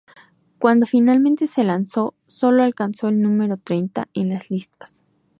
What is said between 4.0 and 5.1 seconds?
en las listas.